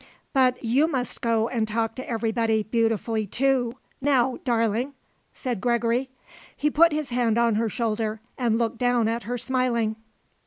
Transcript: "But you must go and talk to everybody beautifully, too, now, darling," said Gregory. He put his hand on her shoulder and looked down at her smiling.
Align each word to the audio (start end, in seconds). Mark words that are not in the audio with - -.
"But 0.33 0.63
you 0.63 0.87
must 0.87 1.21
go 1.21 1.47
and 1.47 1.67
talk 1.67 1.93
to 1.93 2.09
everybody 2.09 2.63
beautifully, 2.63 3.27
too, 3.27 3.77
now, 4.01 4.39
darling," 4.43 4.95
said 5.31 5.61
Gregory. 5.61 6.09
He 6.57 6.71
put 6.71 6.91
his 6.91 7.11
hand 7.11 7.37
on 7.37 7.53
her 7.53 7.69
shoulder 7.69 8.19
and 8.35 8.57
looked 8.57 8.79
down 8.79 9.07
at 9.07 9.25
her 9.25 9.37
smiling. 9.37 9.97